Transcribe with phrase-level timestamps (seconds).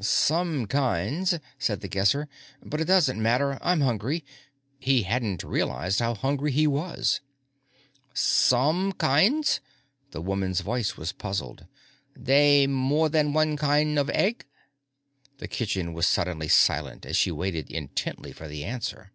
[0.00, 2.28] "Some kinds," said The Guesser.
[2.62, 3.58] "But it doesn't matter.
[3.60, 4.24] I'm hungry."
[4.78, 7.20] He hadn't realized how hungry he was.
[8.14, 9.58] "Some kinds?"
[10.12, 11.66] The woman's voice was puzzled.
[12.14, 14.46] "They more than one kind of egg?"
[15.38, 19.10] The kitchen was suddenly silent as she waited intently for the answer.